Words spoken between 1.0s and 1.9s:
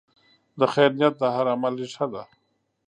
د هر عمل